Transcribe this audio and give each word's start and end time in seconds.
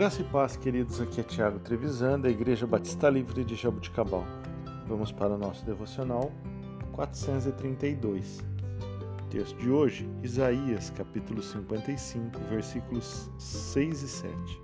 Graça 0.00 0.22
e 0.22 0.24
paz, 0.24 0.56
queridos. 0.56 0.98
Aqui 0.98 1.20
é 1.20 1.22
Tiago 1.22 1.58
Trevisan, 1.58 2.18
da 2.18 2.30
Igreja 2.30 2.66
Batista 2.66 3.10
Livre 3.10 3.44
de 3.44 3.54
Jabuticabal. 3.54 4.24
Vamos 4.88 5.12
para 5.12 5.34
o 5.34 5.36
nosso 5.36 5.62
devocional 5.66 6.32
432. 6.92 8.38
Texto 9.28 9.58
de 9.58 9.70
hoje, 9.70 10.08
Isaías, 10.22 10.88
capítulo 10.88 11.42
55, 11.42 12.40
versículos 12.48 13.30
6 13.36 14.02
e 14.02 14.08
7. 14.08 14.62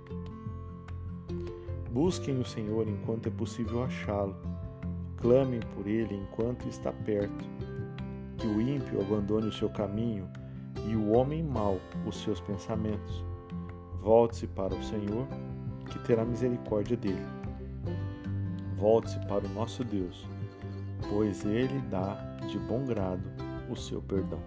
Busquem 1.91 2.39
o 2.39 2.43
Senhor 2.43 2.87
enquanto 2.87 3.27
é 3.27 3.31
possível 3.31 3.83
achá-lo. 3.83 4.35
Clamem 5.17 5.59
por 5.75 5.85
ele 5.85 6.15
enquanto 6.15 6.67
está 6.67 6.91
perto. 6.91 7.45
Que 8.39 8.47
o 8.47 8.59
ímpio 8.59 8.99
abandone 9.01 9.49
o 9.49 9.53
seu 9.53 9.69
caminho 9.69 10.27
e 10.89 10.95
o 10.95 11.11
homem 11.11 11.43
mau 11.43 11.79
os 12.07 12.23
seus 12.23 12.41
pensamentos 12.41 13.23
Volte-se 14.01 14.47
para 14.47 14.73
o 14.73 14.83
Senhor, 14.83 15.27
que 15.89 15.99
terá 15.99 16.23
misericórdia 16.23 16.95
dele. 16.97 17.25
Volte-se 18.77 19.19
para 19.27 19.45
o 19.45 19.49
nosso 19.49 19.83
Deus, 19.83 20.27
pois 21.09 21.43
ele 21.43 21.79
dá 21.89 22.13
de 22.47 22.59
bom 22.59 22.85
grado 22.85 23.23
o 23.69 23.75
seu 23.75 24.01
perdão. 24.01 24.39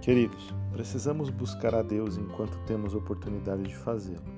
Queridos, 0.00 0.54
precisamos 0.72 1.30
buscar 1.30 1.74
a 1.74 1.82
Deus 1.82 2.18
enquanto 2.18 2.58
temos 2.66 2.94
oportunidade 2.94 3.62
de 3.62 3.74
fazê-lo. 3.74 4.34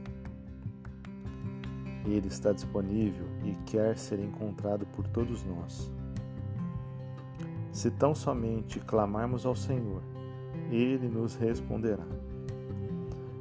Ele 2.05 2.29
está 2.29 2.53
disponível 2.53 3.27
e 3.45 3.53
quer 3.65 3.99
ser 3.99 4.21
encontrado 4.21 4.87
por 4.87 5.09
todos 5.09 5.43
nós. 5.43 5.91
Se 7.73 7.91
tão 7.91 8.15
somente 8.15 8.79
clamarmos 8.79 9.45
ao 9.45 9.57
Senhor, 9.57 10.03
Ele 10.71 11.09
nos 11.09 11.35
responderá. 11.35 12.07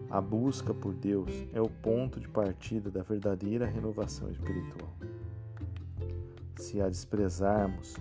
A 0.09 0.21
busca 0.21 0.73
por 0.73 0.93
Deus 0.93 1.29
é 1.51 1.59
o 1.59 1.69
ponto 1.69 2.19
de 2.19 2.27
partida 2.27 2.89
da 2.89 3.01
verdadeira 3.01 3.65
renovação 3.65 4.29
espiritual. 4.29 4.93
Se 6.55 6.79
a 6.79 6.87
desprezarmos, 6.87 7.95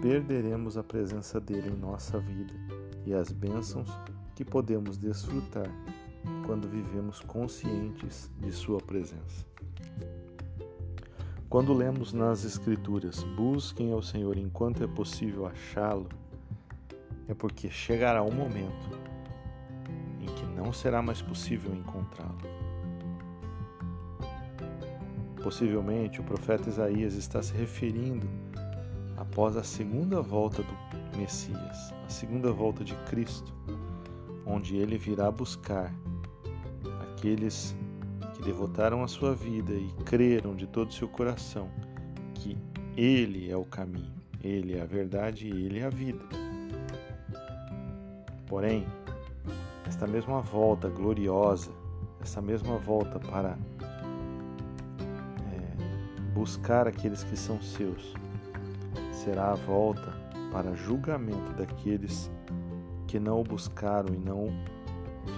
perderemos 0.00 0.78
a 0.78 0.82
presença 0.82 1.40
dele 1.40 1.70
em 1.70 1.76
nossa 1.76 2.18
vida 2.18 2.54
e 3.04 3.12
as 3.12 3.30
bênçãos 3.32 3.90
que 4.34 4.44
podemos 4.44 4.96
desfrutar 4.96 5.70
quando 6.46 6.68
vivemos 6.68 7.20
conscientes 7.20 8.30
de 8.38 8.50
Sua 8.52 8.78
presença. 8.78 9.44
Quando 11.48 11.74
lemos 11.74 12.12
nas 12.12 12.44
Escrituras, 12.44 13.22
busquem 13.36 13.92
ao 13.92 14.00
Senhor 14.00 14.38
enquanto 14.38 14.82
é 14.82 14.86
possível 14.86 15.46
achá-lo, 15.46 16.08
é 17.28 17.34
porque 17.34 17.70
chegará 17.70 18.22
um 18.22 18.32
momento 18.32 19.12
não 20.62 20.72
será 20.72 21.02
mais 21.02 21.20
possível 21.20 21.74
encontrá-lo. 21.74 22.38
Possivelmente 25.42 26.20
o 26.20 26.24
profeta 26.24 26.68
Isaías 26.68 27.14
está 27.14 27.42
se 27.42 27.52
referindo 27.52 28.28
após 29.16 29.56
a 29.56 29.64
segunda 29.64 30.22
volta 30.22 30.62
do 30.62 31.18
Messias, 31.18 31.92
a 32.06 32.08
segunda 32.08 32.52
volta 32.52 32.84
de 32.84 32.94
Cristo, 33.06 33.52
onde 34.46 34.76
ele 34.76 34.96
virá 34.96 35.30
buscar 35.30 35.92
aqueles 37.02 37.76
que 38.34 38.42
devotaram 38.42 39.02
a 39.02 39.08
sua 39.08 39.34
vida 39.34 39.72
e 39.72 39.92
creram 40.04 40.54
de 40.54 40.66
todo 40.66 40.90
o 40.90 40.92
seu 40.92 41.08
coração 41.08 41.68
que 42.34 42.56
ele 42.96 43.50
é 43.50 43.56
o 43.56 43.64
caminho, 43.64 44.14
ele 44.42 44.76
é 44.76 44.80
a 44.80 44.86
verdade 44.86 45.48
e 45.48 45.66
ele 45.66 45.80
é 45.80 45.84
a 45.84 45.90
vida. 45.90 46.51
Porém, 48.52 48.86
esta 49.86 50.06
mesma 50.06 50.42
volta 50.42 50.86
gloriosa, 50.86 51.70
essa 52.20 52.42
mesma 52.42 52.76
volta 52.76 53.18
para 53.18 53.56
é, 55.50 56.34
buscar 56.34 56.86
aqueles 56.86 57.24
que 57.24 57.34
são 57.34 57.62
seus, 57.62 58.12
será 59.10 59.52
a 59.52 59.54
volta 59.54 60.12
para 60.52 60.74
julgamento 60.74 61.54
daqueles 61.54 62.30
que 63.08 63.18
não 63.18 63.40
o 63.40 63.42
buscaram 63.42 64.12
e 64.12 64.18
não 64.18 64.48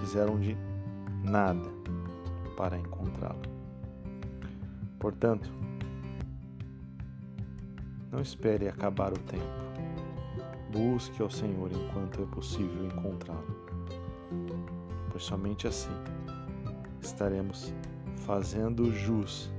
fizeram 0.01 0.37
de 0.37 0.57
nada 1.23 1.69
para 2.57 2.77
encontrá-lo. 2.77 3.43
Portanto, 4.99 5.49
não 8.11 8.19
espere 8.19 8.67
acabar 8.67 9.13
o 9.13 9.19
tempo. 9.19 9.64
Busque 10.75 11.21
ao 11.21 11.29
Senhor 11.29 11.71
enquanto 11.71 12.21
é 12.21 12.25
possível 12.25 12.85
encontrá-lo 12.85 13.65
pois 15.15 15.23
somente 15.23 15.65
assim 15.65 15.93
estaremos 17.01 17.73
fazendo 18.25 18.91
jus 18.91 19.49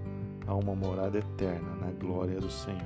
a 0.47 0.55
uma 0.55 0.77
morada 0.77 1.17
eterna 1.17 1.75
na 1.77 1.91
glória 1.93 2.39
do 2.39 2.51
Senhor. 2.51 2.83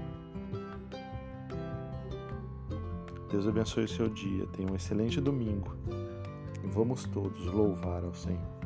Deus 3.29 3.49
abençoe 3.49 3.85
o 3.85 3.89
seu 3.89 4.09
dia, 4.09 4.47
tenha 4.53 4.71
um 4.71 4.77
excelente 4.77 5.21
domingo 5.21 5.75
e 6.62 6.67
vamos 6.69 7.03
todos 7.07 7.45
louvar 7.47 8.05
ao 8.05 8.15
Senhor. 8.15 8.59